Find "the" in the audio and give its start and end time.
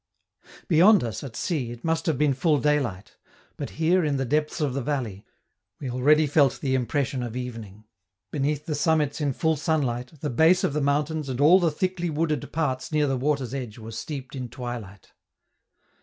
4.17-4.25, 4.73-4.81, 6.59-6.73, 8.65-8.73, 10.21-10.31, 10.73-10.81, 11.59-11.69, 13.05-13.15